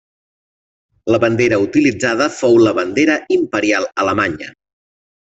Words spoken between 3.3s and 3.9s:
imperial